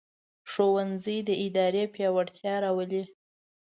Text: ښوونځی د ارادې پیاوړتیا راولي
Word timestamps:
ښوونځی 0.51 1.17
د 1.27 1.29
ارادې 1.45 1.83
پیاوړتیا 1.93 2.53
راولي 2.63 3.03